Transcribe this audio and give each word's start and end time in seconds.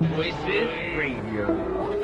Voices 0.00 0.96
Radio. 0.96 1.98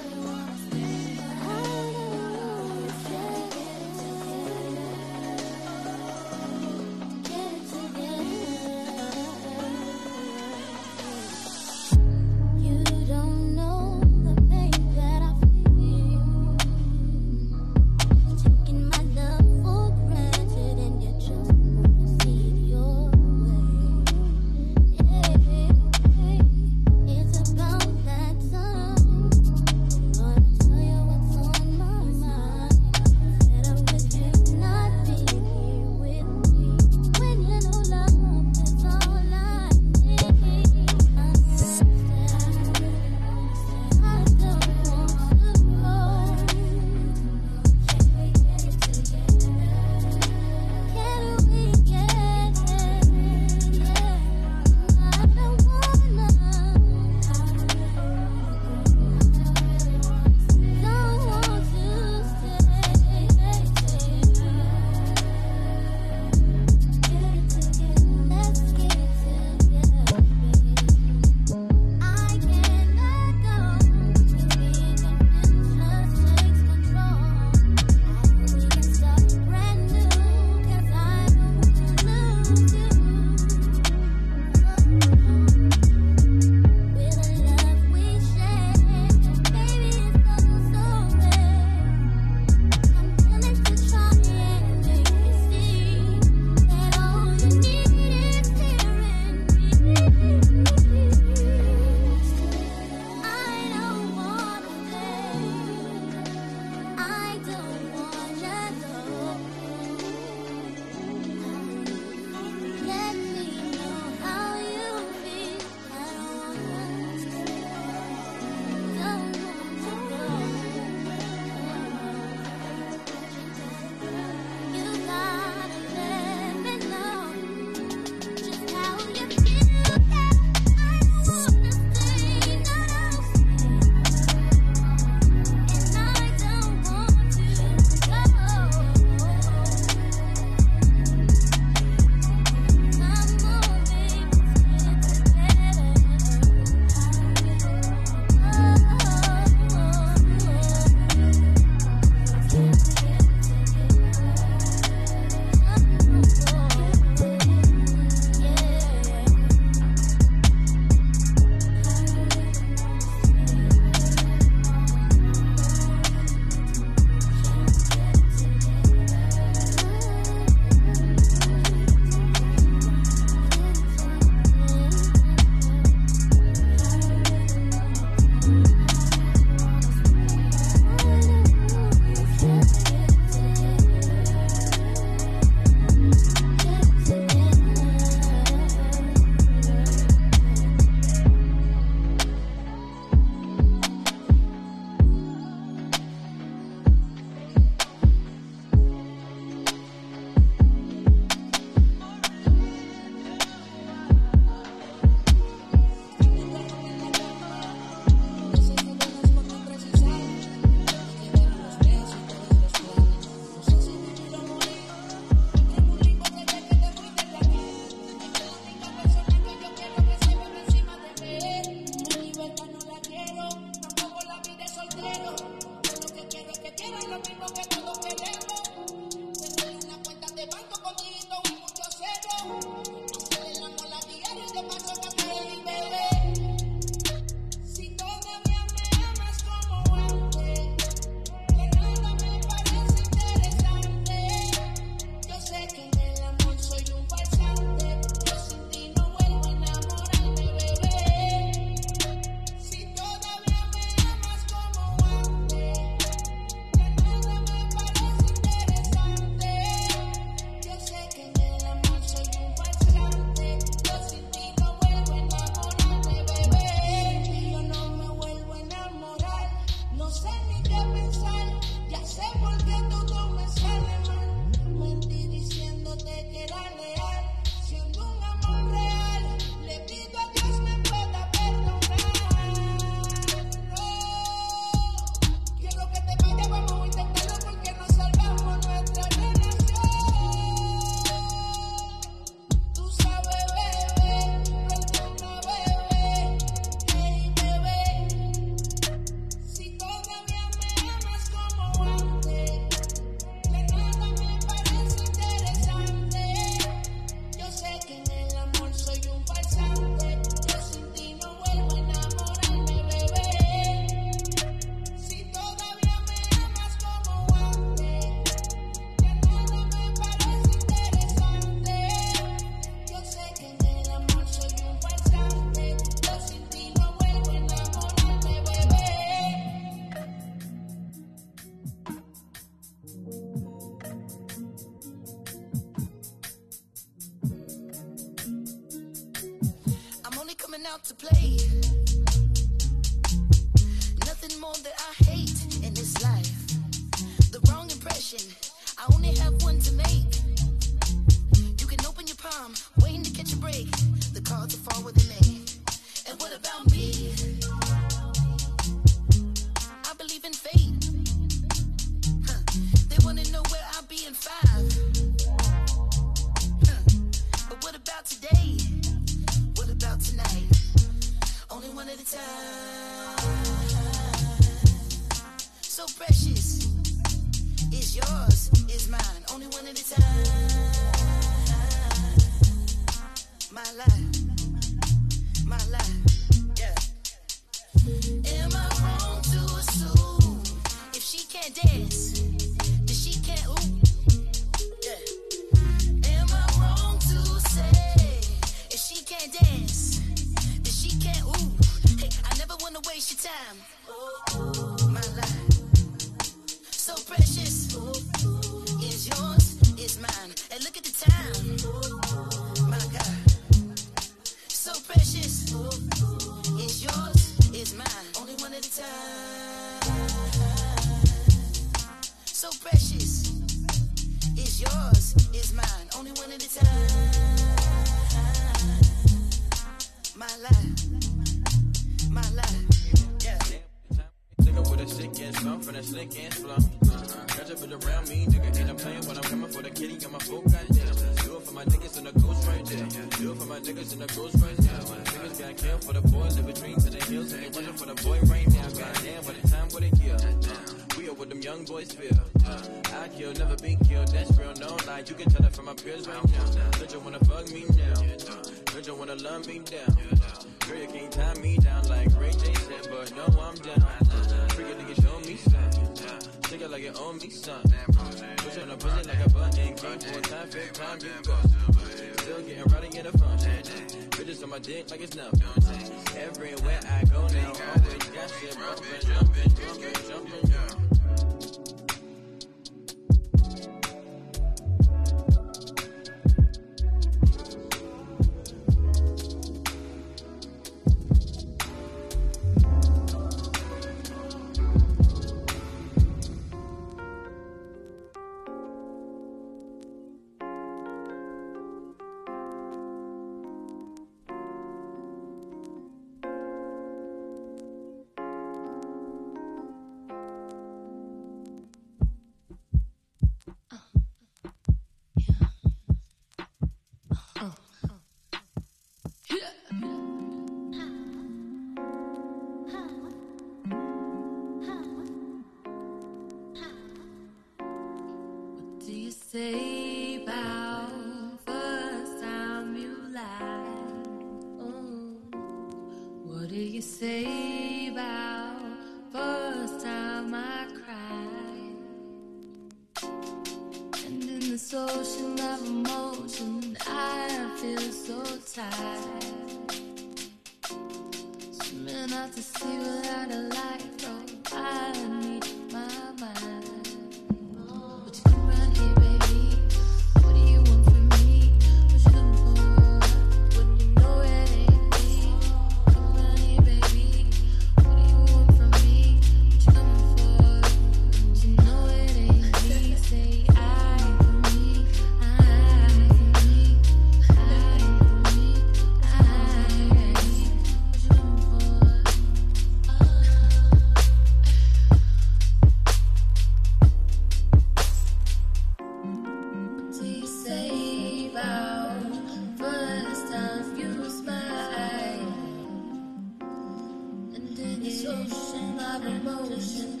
emotion 599.03 600.00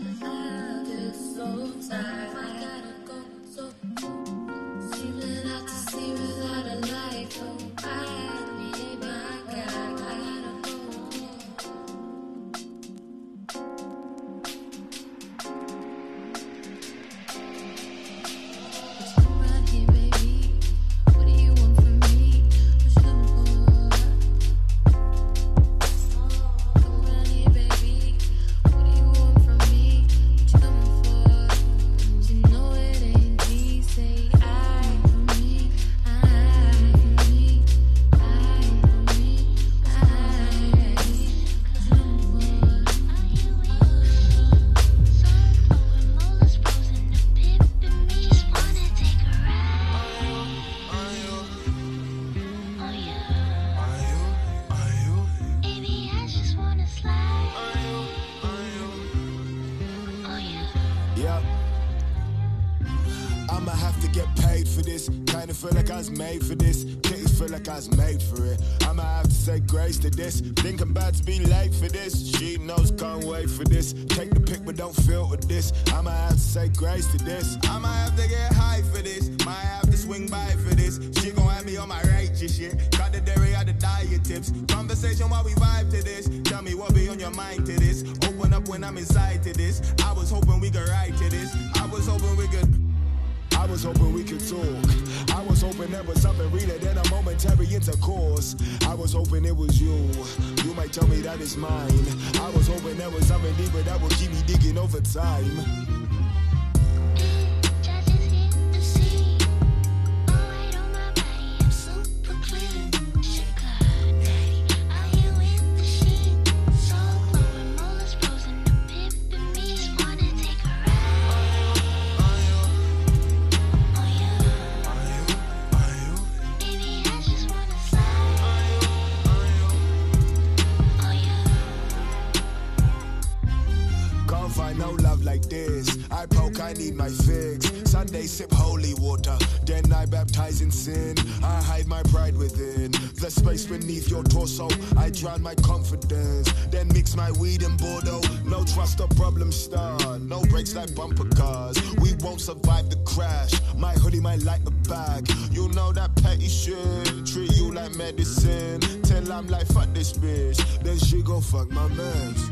drown 145.21 145.41
my 145.43 145.53
confidence, 145.55 146.51
then 146.71 146.87
mix 146.87 147.15
my 147.15 147.31
weed 147.33 147.61
and 147.61 147.77
Bordeaux. 147.77 148.21
No 148.43 148.63
trust 148.63 148.99
or 148.99 149.07
problem 149.09 149.51
start, 149.51 150.19
no 150.21 150.41
brakes 150.45 150.75
like 150.75 150.95
bumper 150.95 151.29
cars. 151.35 151.77
We 151.97 152.15
won't 152.21 152.41
survive 152.41 152.89
the 152.89 152.95
crash. 153.05 153.53
My 153.77 153.93
hoodie 153.93 154.19
might 154.19 154.41
light 154.41 154.61
a 154.65 154.71
bag. 154.89 155.29
You 155.51 155.67
know 155.69 155.91
that 155.93 156.15
petty 156.15 156.47
shit. 156.47 157.27
Treat 157.27 157.55
you 157.55 157.71
like 157.71 157.93
medicine. 157.95 158.79
Till 159.03 159.31
I'm 159.31 159.47
like 159.47 159.67
fuck 159.67 159.93
this 159.93 160.11
bitch, 160.13 160.57
then 160.81 160.97
she 160.97 161.21
go 161.21 161.39
fuck 161.39 161.69
my 161.69 161.87
mans. 161.89 162.49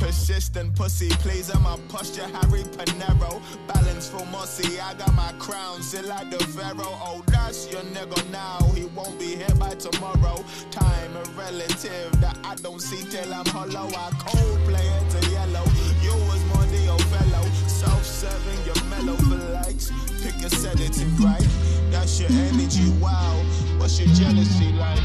Persistent 0.00 0.74
pussy 0.74 1.10
plays 1.20 1.50
on 1.50 1.62
my 1.62 1.78
posture, 1.88 2.26
Harry 2.28 2.62
Panero. 2.62 3.40
Balance 3.68 4.08
for 4.08 4.24
Mossy, 4.32 4.80
I 4.80 4.94
got 4.94 5.14
my 5.14 5.32
crown, 5.38 5.80
like 6.08 6.30
the 6.30 6.38
Pharaoh. 6.56 6.96
Oh, 7.04 7.22
that's 7.26 7.70
your 7.70 7.82
nigga 7.82 8.18
now, 8.30 8.58
he 8.74 8.86
won't 8.96 9.18
be 9.18 9.36
here 9.36 9.54
by 9.58 9.74
tomorrow. 9.74 10.42
Time 10.70 11.16
a 11.16 11.22
relative 11.38 12.18
that 12.22 12.38
I 12.42 12.54
don't 12.56 12.80
see 12.80 13.04
till 13.10 13.32
I'm 13.32 13.44
hollow. 13.46 13.88
I 13.88 14.10
cold 14.18 14.58
play 14.64 14.80
it 14.80 15.10
to 15.10 15.30
yellow. 15.30 15.64
You 16.00 16.12
was 16.32 16.42
more 16.46 16.64
old 16.90 17.04
fellow, 17.04 17.44
self 17.68 18.04
serving, 18.04 18.64
you're 18.64 18.84
mellow 18.84 19.16
for 19.16 19.52
likes. 19.52 19.92
Pick 20.22 20.34
a 20.42 20.48
sedative, 20.48 21.22
right? 21.22 21.46
That's 21.90 22.18
your 22.18 22.30
energy, 22.30 22.90
wow. 23.00 23.36
What's 23.76 24.00
your 24.00 24.08
jealousy 24.14 24.72
like? 24.72 25.02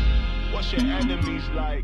What's 0.53 0.71
your 0.71 0.86
enemies 0.86 1.43
like? 1.53 1.84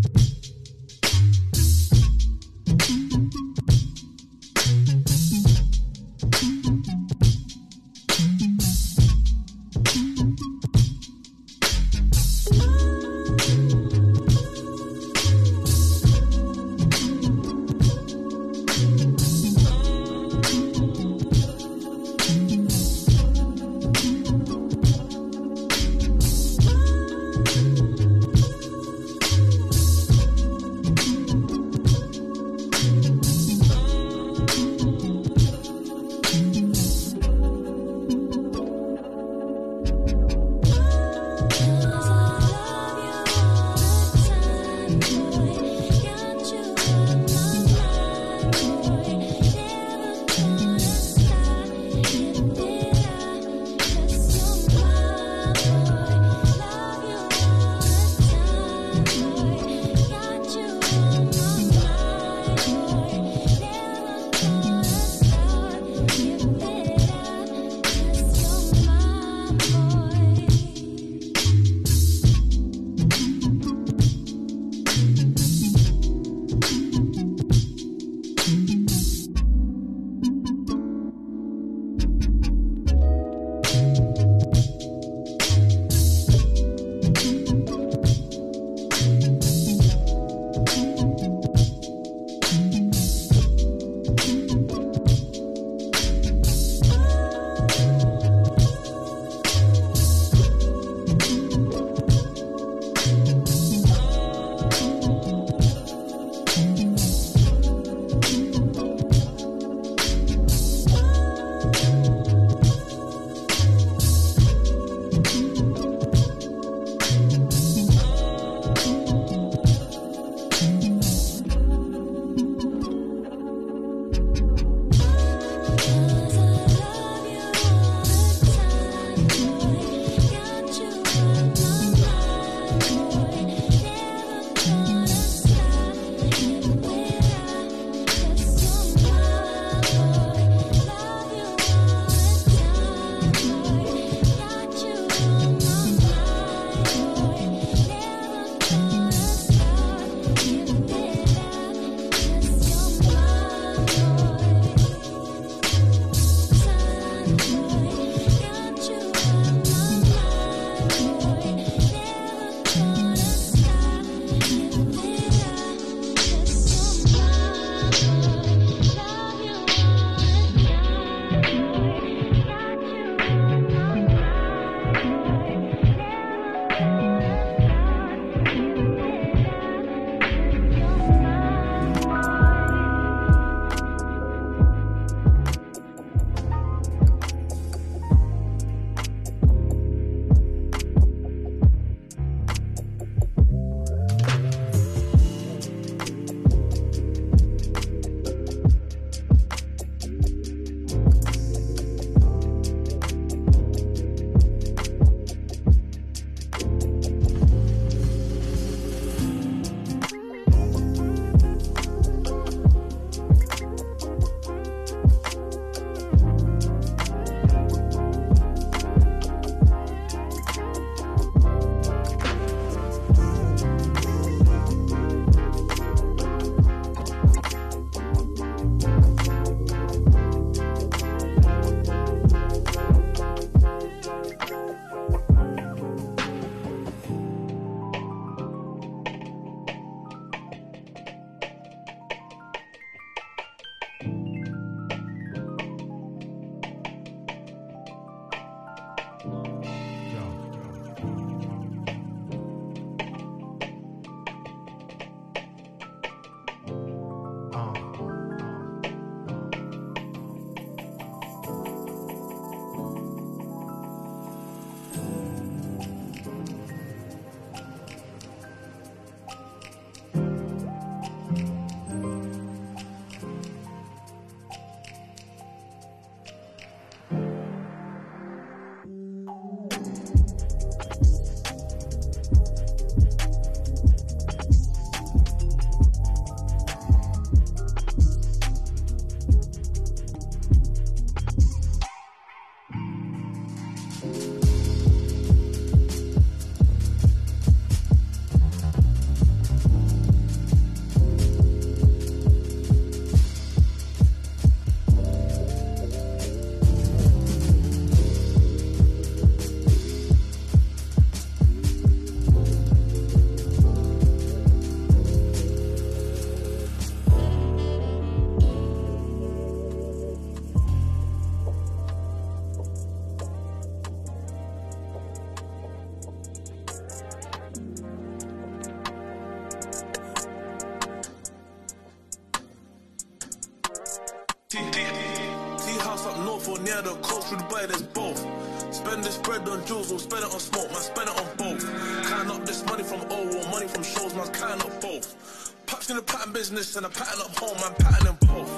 and 346.83 346.91
a 346.91 346.97
pattern 346.97 347.21
up 347.21 347.37
home, 347.37 347.57
pattern 347.77 348.05
them 348.05 348.17
both. 348.25 348.49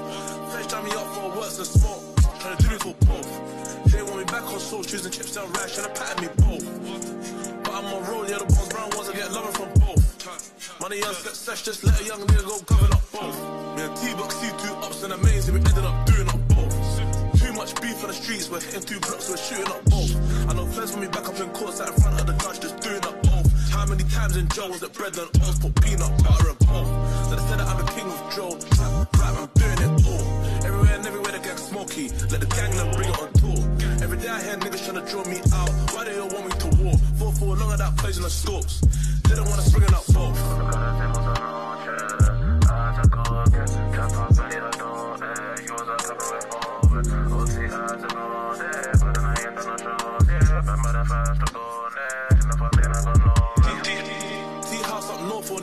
Fresh 0.52 0.68
jam 0.68 0.86
me 0.86 0.92
up 0.92 1.08
for 1.12 1.28
works 1.36 1.58
and 1.58 1.68
smoke, 1.68 2.16
to 2.16 2.64
do 2.64 2.70
this 2.70 2.84
for 2.84 2.96
both. 3.04 3.92
They 3.92 4.02
want 4.02 4.18
me 4.20 4.24
back 4.24 4.44
on 4.44 4.60
soul, 4.60 4.84
choosing 4.84 5.12
chips 5.12 5.36
down 5.36 5.52
rash, 5.52 5.76
trying 5.76 5.92
to 5.92 6.00
pattern 6.00 6.24
me 6.24 6.30
both. 6.40 6.64
But 7.64 7.74
I'm 7.74 7.86
on 7.86 8.00
roll, 8.08 8.24
yeah, 8.24 8.40
the 8.40 8.48
ones 8.48 8.70
brown 8.72 8.90
ones, 8.96 9.10
I 9.10 9.14
get 9.14 9.32
loving 9.32 9.52
from 9.52 9.70
both. 9.76 10.80
Money 10.80 11.00
young 11.00 11.14
set 11.14 11.36
sesh, 11.36 11.64
just 11.64 11.84
let 11.84 12.00
a 12.00 12.04
young 12.06 12.22
nigga 12.22 12.48
go 12.48 12.60
govern 12.64 12.94
up 12.94 13.04
both. 13.12 13.38
Me 13.76 13.84
and 13.84 13.96
T-Box 13.98 14.36
see 14.40 14.52
two 14.56 14.74
ups 14.80 15.04
and 15.04 15.14
amazing, 15.14 15.54
we 15.56 15.60
ended 15.60 15.84
up 15.84 16.06
doing 16.06 16.30
up 16.30 16.40
both. 16.48 16.76
Too 17.44 17.52
much 17.52 17.76
beef 17.82 18.00
on 18.04 18.08
the 18.08 18.16
streets, 18.16 18.50
we're 18.50 18.62
hitting 18.62 18.88
two 18.88 19.00
blocks, 19.02 19.28
we're 19.28 19.36
shooting 19.36 19.68
up 19.68 19.84
both. 19.92 20.16
I 20.48 20.54
know 20.54 20.66
feds 20.72 20.96
want 20.96 21.04
me 21.04 21.08
back 21.12 21.28
up 21.28 21.40
in 21.44 21.50
court, 21.52 21.74
sat 21.76 21.92
in 21.92 21.96
front 22.00 22.22
of 22.22 22.28
the 22.28 22.34
judge, 22.40 22.62
just 22.62 22.80
doing 22.80 23.04
up 23.04 23.20
both. 23.24 23.52
How 23.72 23.86
many 23.86 24.04
times 24.06 24.38
in 24.38 24.48
Joe 24.48 24.70
was 24.70 24.82
it 24.82 24.94
bread 24.94 25.18
and 25.18 25.28
oats, 25.44 25.60
put 25.60 25.76
peanut 25.84 26.14
butter 26.24 26.43
of 28.40 29.08
right, 29.20 29.36
I'm 29.38 29.50
doing 29.54 29.80
it 29.80 30.08
all. 30.08 30.66
Everywhere 30.66 30.96
and 30.96 31.06
everywhere 31.06 31.32
the 31.34 31.40
gang 31.40 31.58
smoky, 31.58 32.10
let 32.32 32.40
the 32.40 32.48
gang 32.48 32.72
bring 32.96 33.10
it 33.10 33.20
on 33.22 33.32
tour. 33.34 33.62
Every 34.02 34.18
day 34.18 34.30
I 34.30 34.42
hear 34.42 34.58
niggas 34.58 34.86
draw 35.08 35.24
me 35.26 35.38
out, 35.54 35.70
why 35.94 36.06
they 36.06 36.18
all 36.18 36.30
want 36.30 36.46
me 36.46 36.52
to 36.58 36.84
war? 36.84 36.94
Four 37.20 37.32
for 37.34 37.56
long 37.56 37.72
of 37.72 37.78
that 37.78 37.96
scopes, 38.30 38.82
they 39.30 39.36
don't 39.36 39.48
it 39.84 39.94
up 39.94 40.06
both. 40.14 40.40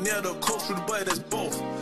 Near 0.01 0.23
the 0.23 0.33
coast, 0.41 0.71
Dubai, 0.71 1.05
there's 1.05 1.19
both. 1.19 1.80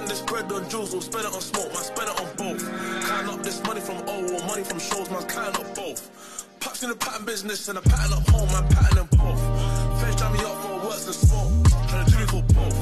Spend 0.00 0.12
this 0.12 0.22
bread 0.22 0.50
on 0.50 0.66
jewels 0.70 0.94
or 0.94 1.02
spend 1.02 1.26
it 1.26 1.34
on 1.34 1.40
smoke, 1.42 1.68
man, 1.74 1.84
spend 1.84 2.08
it 2.08 2.20
on 2.20 2.28
both. 2.40 2.62
Count 3.04 3.28
up 3.28 3.42
this 3.42 3.62
money 3.64 3.82
from 3.82 3.96
O 4.08 4.32
or 4.32 4.46
money 4.46 4.64
from 4.64 4.78
shows, 4.78 5.10
man, 5.10 5.22
count 5.28 5.60
up 5.60 5.74
both. 5.74 6.48
Pops 6.58 6.82
in 6.82 6.88
the 6.88 6.96
pattern 6.96 7.26
business 7.26 7.68
and 7.68 7.76
a 7.76 7.82
pattern 7.82 8.16
up 8.16 8.26
home, 8.30 8.48
man, 8.48 8.64
pattern 8.72 8.96
them 8.96 9.08
both. 9.12 10.00
Fresh 10.00 10.16
jam 10.16 10.32
me 10.32 10.38
up 10.40 10.56
for 10.64 10.88
works 10.88 11.04
and 11.04 11.14
smoke, 11.14 11.52
trying 11.92 12.06
to 12.06 12.12
do 12.12 12.16
this 12.16 12.30
for 12.32 12.42
both. 12.48 12.80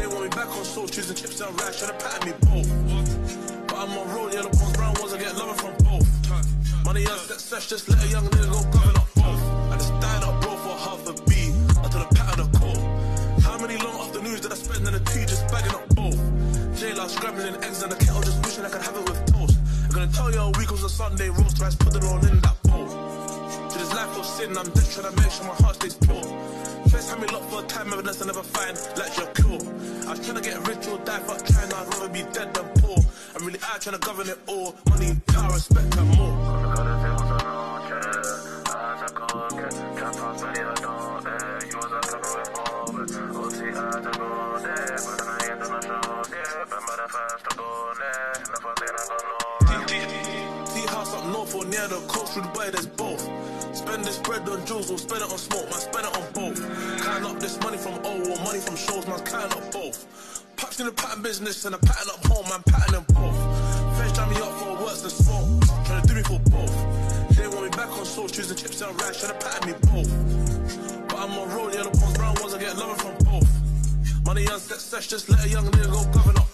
They 0.00 0.06
want 0.06 0.22
me 0.24 0.28
back 0.30 0.48
on 0.48 0.64
soul, 0.64 0.88
choosing 0.88 1.14
chips 1.14 1.38
down 1.40 1.54
rash, 1.56 1.76
trying 1.76 1.92
to 1.92 1.98
pattern 2.00 2.24
me 2.24 2.32
both. 2.48 2.68
But 3.68 3.76
I'm 3.76 3.92
on 3.92 4.08
roll, 4.16 4.28
the 4.32 4.48
ones 4.48 4.76
brown 4.80 4.94
ones, 4.96 5.12
I 5.12 5.18
get 5.18 5.36
loving 5.36 5.60
from 5.60 5.76
both. 5.84 6.08
Money 6.86 7.02
young 7.02 7.20
set 7.20 7.40
sesh, 7.40 7.68
just 7.68 7.86
let 7.90 8.00
a 8.00 8.08
young 8.08 8.24
nigga 8.32 8.48
go 8.48 8.64
govern 8.72 8.96
up 8.96 9.08
both. 9.12 9.44
I 9.68 9.76
just 9.76 9.92
died 10.00 10.24
up, 10.24 10.40
bro, 10.40 10.56
for 10.56 10.72
half 10.72 11.04
a 11.04 11.12
B, 11.28 11.52
until 11.84 12.00
the 12.00 12.08
pattern 12.16 12.40
of 12.40 12.52
call. 12.56 12.80
How 13.44 13.58
many 13.60 13.76
long 13.76 14.08
afternoons 14.08 14.40
did 14.40 14.52
I 14.52 14.56
spend 14.56 14.88
in 14.88 14.94
the 14.94 15.00
tea 15.00 15.26
just 15.28 15.46
bagging 15.52 15.74
up 15.76 15.84
both? 15.94 16.45
J-Law 16.76 17.06
scrambling 17.06 17.54
eggs 17.64 17.82
in 17.82 17.88
the 17.88 17.96
kettle, 17.96 18.20
just 18.20 18.44
wishing 18.44 18.64
I 18.66 18.68
could 18.68 18.82
have 18.82 18.94
it 18.96 19.08
with 19.08 19.32
toast. 19.32 19.56
I'm 19.84 19.90
gonna 19.90 20.12
tell 20.12 20.30
you 20.30 20.40
a 20.40 20.50
week 20.58 20.70
was 20.70 20.84
a 20.84 20.90
Sunday 20.90 21.30
roast 21.30 21.58
rice, 21.58 21.74
put 21.74 21.96
it 21.96 22.04
all 22.04 22.18
in 22.18 22.38
that 22.40 22.62
bowl. 22.64 22.86
To 23.70 23.78
this 23.78 23.94
life 23.94 24.18
of 24.18 24.26
sin, 24.26 24.58
I'm 24.58 24.66
just 24.76 24.92
trying 24.92 25.08
to 25.08 25.22
make 25.22 25.30
sure 25.30 25.46
my 25.46 25.54
heart 25.54 25.76
stays 25.76 25.94
pure. 25.94 26.22
First 26.92 27.08
time 27.08 27.22
me 27.22 27.28
locked 27.28 27.48
for 27.48 27.64
a 27.64 27.66
time, 27.66 27.92
evidence 27.94 28.20
I 28.20 28.26
never 28.26 28.42
find, 28.42 28.76
like 28.98 29.16
your 29.16 29.26
cure. 29.32 29.60
I 30.04 30.10
was 30.10 30.20
trying 30.20 30.36
to 30.36 30.42
get 30.42 30.68
rich 30.68 30.86
or 30.88 30.98
die, 30.98 31.20
fuck 31.20 31.46
trying, 31.46 31.72
I'd 31.72 31.88
rather 31.88 32.08
be 32.10 32.22
dead 32.36 32.52
than 32.52 32.68
poor. 32.84 32.98
I'm 33.34 33.46
really 33.46 33.60
out 33.64 33.80
trying 33.80 33.98
to 33.98 34.06
govern 34.06 34.28
it 34.28 34.38
all, 34.46 34.76
money, 34.90 35.16
power, 35.28 35.52
respect, 35.54 35.96
and 35.96 36.16
more. 36.18 37.25
Tea 45.76 45.84
house 50.88 51.12
up 51.12 51.20
north 51.26 51.52
or 51.54 51.66
near 51.66 51.86
the 51.88 52.00
coast, 52.08 52.32
through 52.32 52.44
Dubai, 52.44 52.72
there's 52.72 52.86
both. 52.86 53.20
Spend 53.76 54.02
this 54.04 54.16
bread 54.18 54.48
on 54.48 54.64
jewels 54.64 54.90
or 54.90 54.96
spend 54.96 55.20
it 55.22 55.30
on 55.30 55.36
smoke, 55.36 55.68
man, 55.68 55.80
spend 55.80 56.06
it 56.06 56.16
on 56.16 56.22
both. 56.32 56.58
Count 57.04 57.24
up 57.24 57.38
this 57.40 57.60
money 57.60 57.76
from 57.76 57.92
O 58.04 58.32
or 58.32 58.38
money 58.42 58.58
from 58.58 58.74
shows, 58.76 59.06
man, 59.06 59.20
count 59.20 59.54
up 59.54 59.70
both. 59.70 60.06
Pops 60.56 60.80
in 60.80 60.86
the 60.86 60.92
pattern 60.92 61.20
business 61.22 61.66
and 61.66 61.74
a 61.74 61.78
pattern 61.78 62.08
up 62.14 62.24
home, 62.24 62.48
man, 62.48 62.62
pattern 62.66 62.94
them 62.94 63.04
both. 63.12 63.36
Fresh 63.98 64.12
jam 64.12 64.30
me 64.30 64.36
up 64.36 64.58
for 64.58 64.76
works 64.82 65.02
and 65.02 65.12
smoke, 65.12 65.62
trying 65.84 66.00
to 66.00 66.08
do 66.08 66.14
me 66.14 66.22
for 66.22 66.38
both. 66.48 66.74
They 67.36 67.46
want 67.48 67.64
me 67.64 67.70
back 67.70 67.90
on 67.90 68.06
soul, 68.06 68.28
choosing 68.28 68.56
chips 68.56 68.80
down 68.80 68.96
rash, 68.96 69.20
trying 69.20 69.38
to 69.38 69.44
pattern 69.44 69.70
me 69.70 69.76
both. 69.92 70.35
Just 75.08 75.28
let 75.28 75.44
a 75.44 75.48
young 75.48 75.64
nigga 75.66 75.92
go 75.92 76.04
govern 76.12 76.36
up 76.36 76.45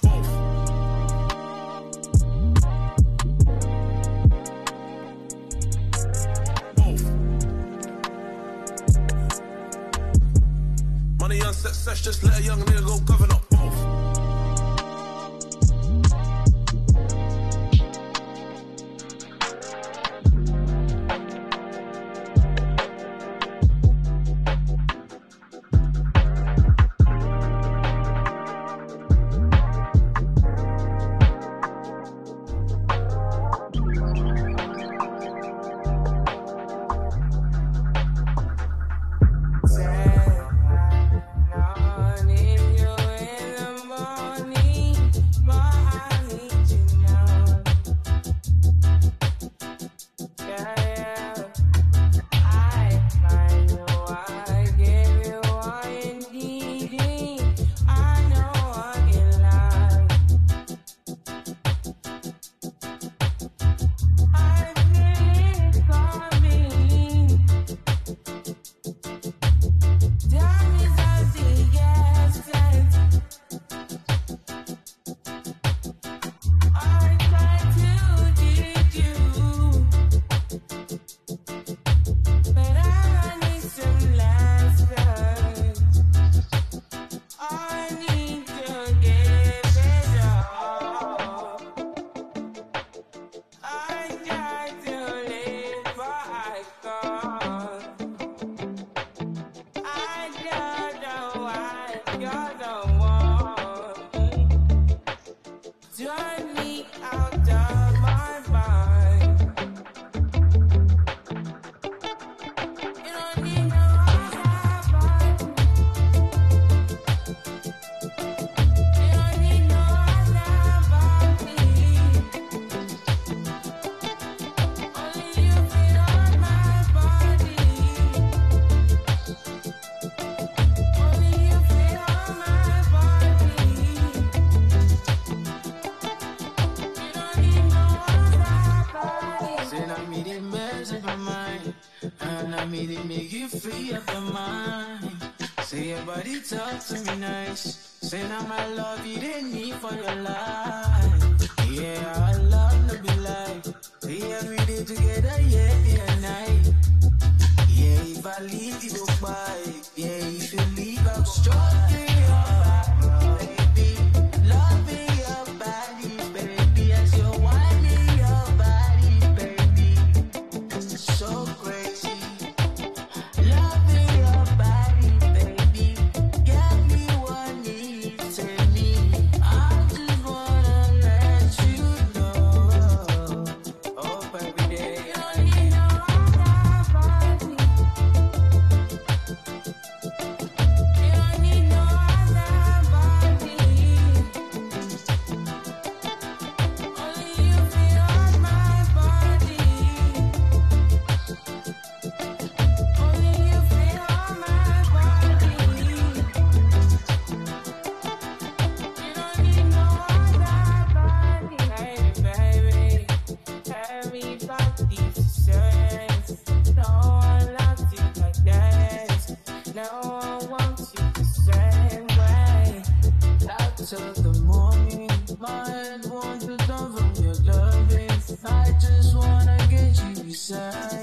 till 223.84 224.12
the 224.12 224.32
morning. 224.44 225.10
My 225.40 225.68
head 225.68 226.06
wants 226.06 226.46
to 226.46 226.56
from 226.56 227.24
your 227.24 227.34
loving. 227.34 228.10
I 228.44 228.70
just 228.80 229.16
wanna 229.16 229.58
get 229.68 229.98
you 230.04 230.22
beside. 230.22 231.01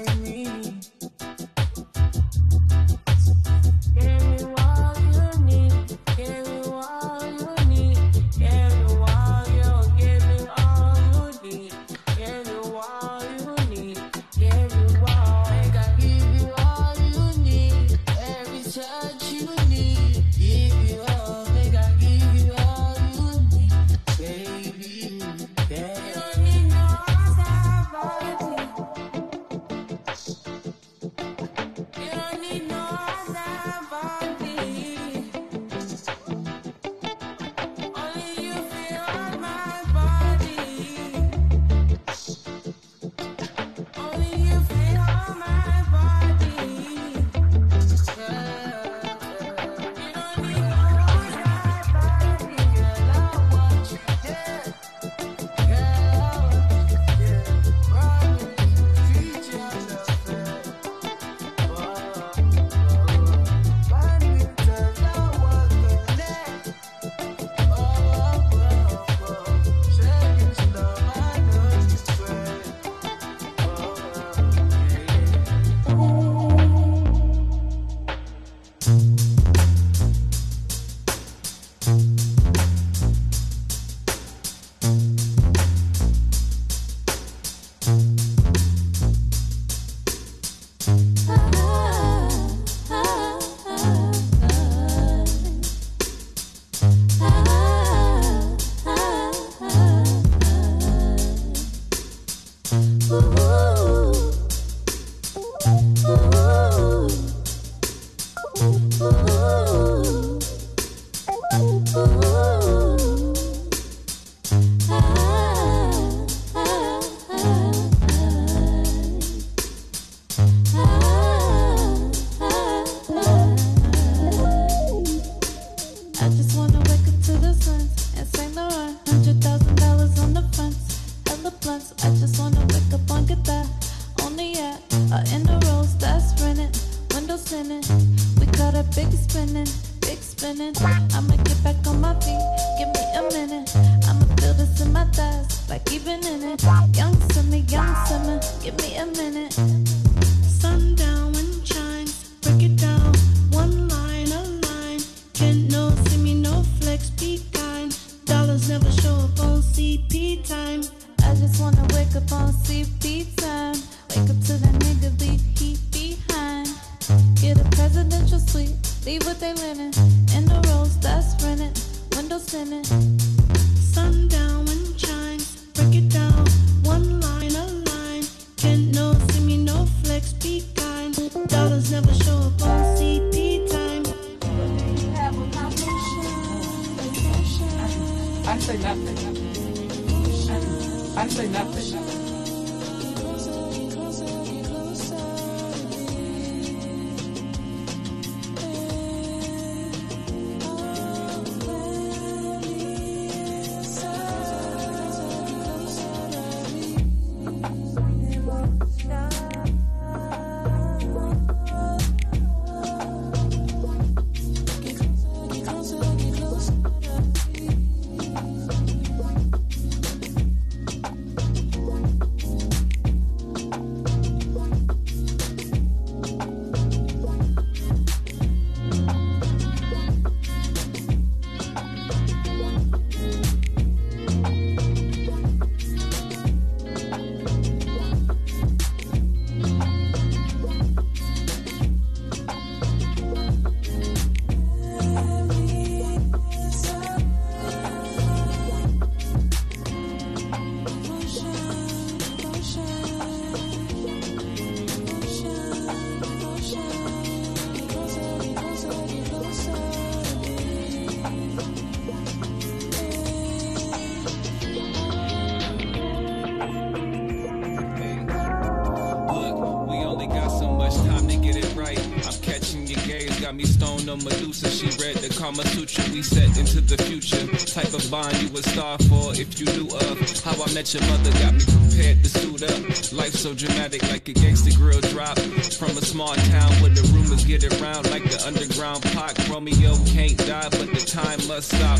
set 276.22 276.58
into 276.58 276.80
the 276.80 276.96
future. 277.04 277.46
Type 277.66 277.92
of 277.94 278.10
bond 278.10 278.34
you 278.42 278.48
would 278.50 278.64
star 278.64 278.98
for 279.08 279.32
if 279.34 279.58
you 279.60 279.66
knew 279.66 279.88
of. 279.88 280.18
How 280.44 280.52
I 280.52 280.72
met 280.72 280.92
your 280.92 281.02
mother 281.04 281.30
got 281.42 281.54
me 281.54 281.64
prepared 281.64 282.22
to 282.24 282.30
suit 282.30 282.62
up. 282.62 283.12
Life 283.12 283.34
so 283.34 283.54
dramatic, 283.54 284.02
like 284.10 284.28
a 284.28 284.32
gangster 284.32 284.76
grill 284.76 285.00
drop. 285.12 285.38
From 285.78 285.96
a 285.96 286.02
small 286.02 286.34
town 286.34 286.70
where 286.82 286.90
the 286.90 287.02
rumors 287.14 287.44
get 287.44 287.64
around, 287.64 288.10
like 288.10 288.24
the 288.24 288.42
underground 288.46 289.02
pot. 289.14 289.36
Romeo 289.48 289.96
can't 290.06 290.38
die, 290.38 290.68
but 290.70 290.88
the 290.92 291.04
time 291.06 291.38
must 291.48 291.68
stop. 291.74 291.98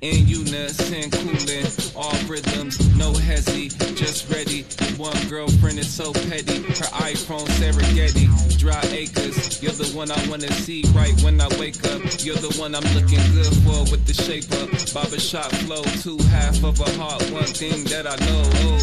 in 0.00 0.26
unison, 0.26 1.10
cooling 1.10 1.66
all 1.96 2.14
rhythms, 2.28 2.78
no 2.96 3.12
hesi, 3.12 3.68
just 3.96 4.30
ready. 4.32 4.62
One 4.96 5.16
girlfriend 5.28 5.78
is 5.78 5.92
so 5.92 6.12
petty, 6.12 6.62
her 6.62 6.90
iPhone 7.10 7.46
Serengeti, 7.58 8.28
dry 8.58 8.82
acres. 8.92 9.62
You're 9.62 9.72
the 9.72 9.90
one 9.96 10.10
I 10.10 10.28
wanna 10.28 10.50
see 10.52 10.84
right 10.94 11.18
when 11.22 11.40
I 11.40 11.48
wake 11.58 11.84
up. 11.86 12.02
You're 12.24 12.36
the 12.36 12.54
one 12.58 12.74
I'm 12.74 12.84
looking 12.94 13.22
good 13.32 13.52
for 13.64 13.90
with 13.90 14.06
the 14.06 14.14
shape 14.14 14.50
up. 14.52 14.68
Barbershop 14.94 15.50
flow, 15.66 15.82
two 16.02 16.18
half 16.28 16.62
of 16.62 16.80
a 16.80 16.90
heart, 16.98 17.22
one 17.30 17.44
thing 17.44 17.84
that 17.84 18.06
I 18.06 18.16
know. 18.26 18.42
Oh, 18.62 18.78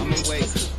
I'm 0.00 0.12
awake. 0.24 0.69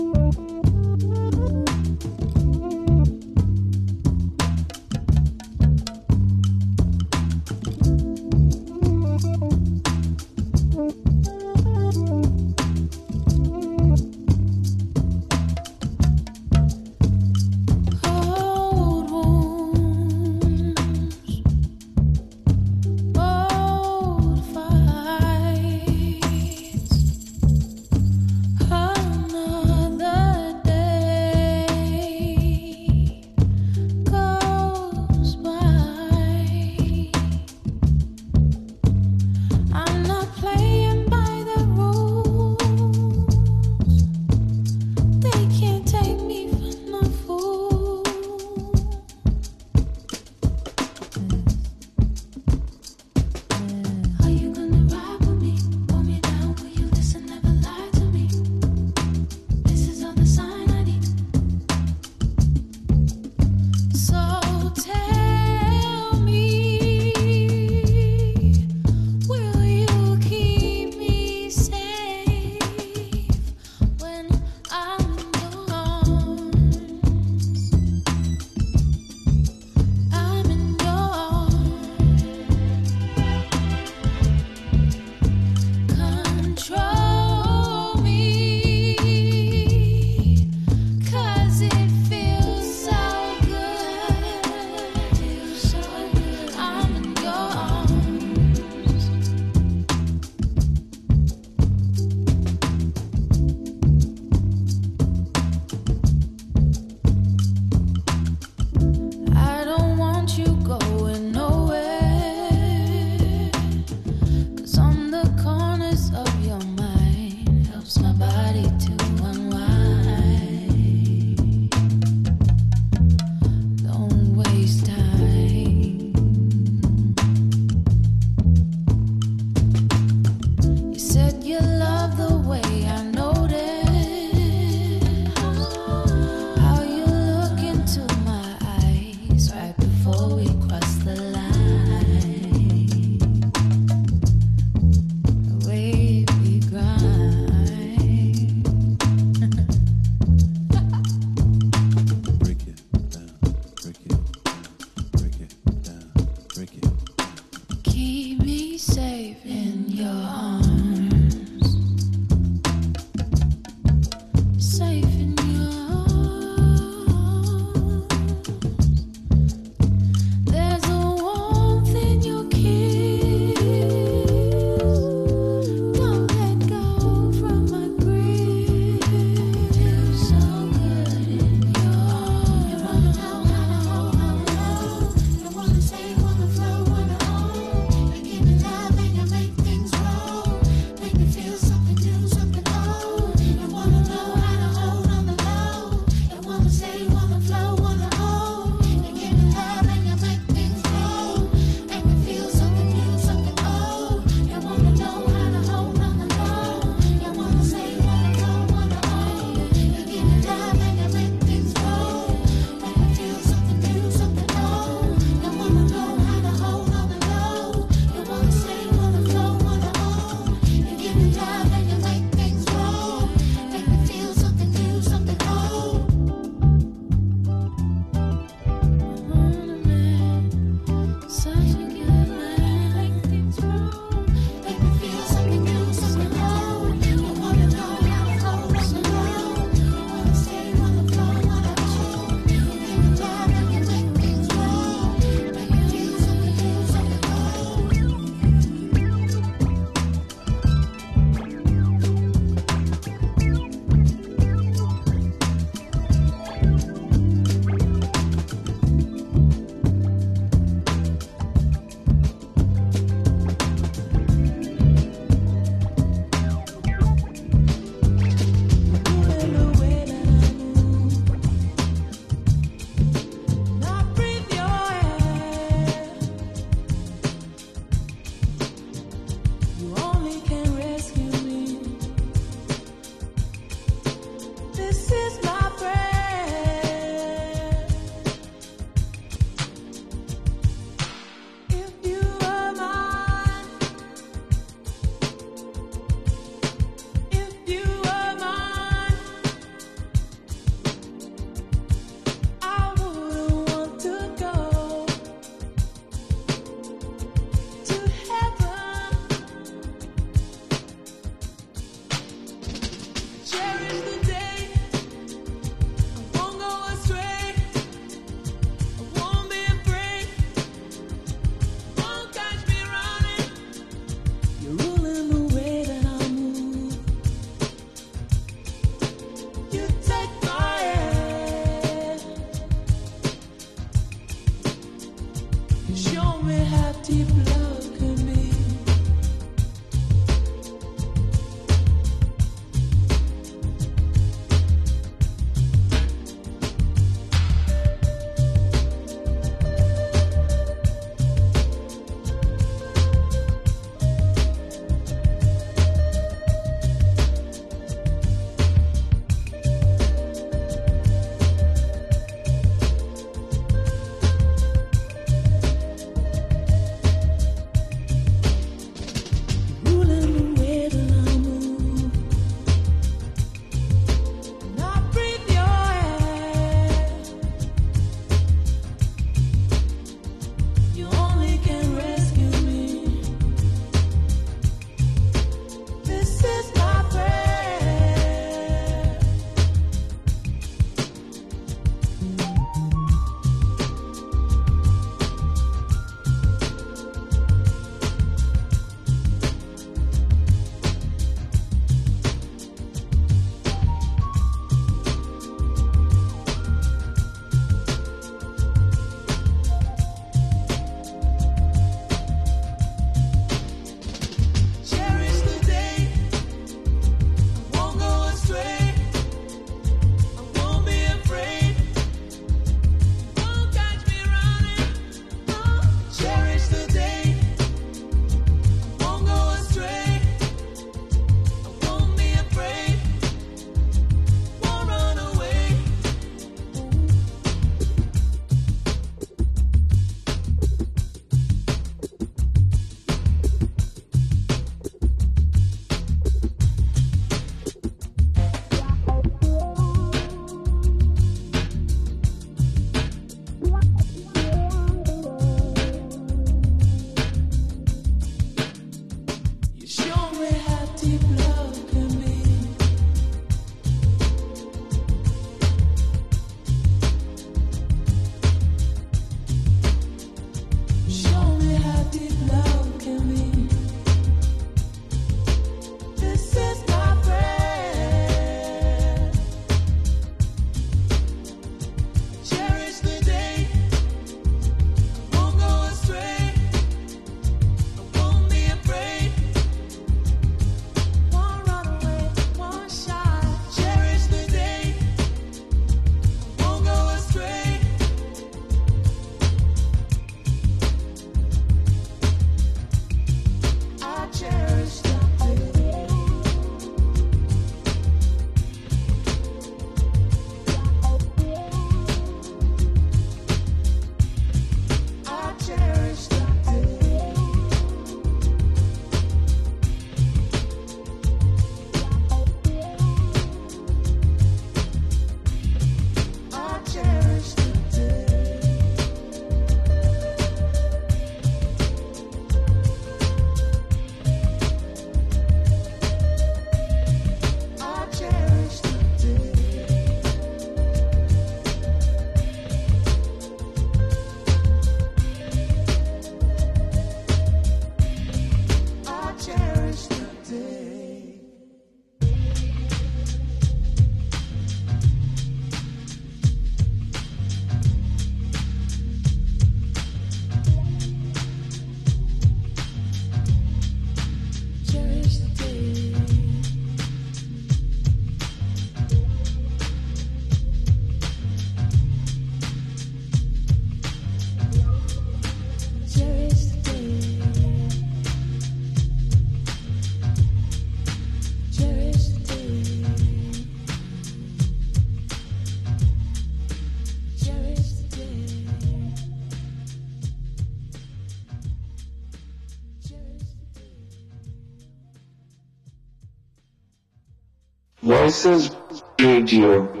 Voices 598.31 598.71
Radio. 599.19 600.00